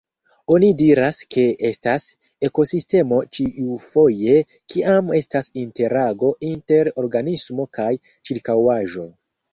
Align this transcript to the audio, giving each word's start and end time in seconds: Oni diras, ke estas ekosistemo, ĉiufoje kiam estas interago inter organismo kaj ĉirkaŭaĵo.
Oni 0.53 0.67
diras, 0.77 1.17
ke 1.33 1.41
estas 1.67 2.07
ekosistemo, 2.47 3.19
ĉiufoje 3.39 4.39
kiam 4.73 5.13
estas 5.21 5.53
interago 5.65 6.33
inter 6.53 6.91
organismo 7.05 7.69
kaj 7.81 7.91
ĉirkaŭaĵo. 8.11 9.11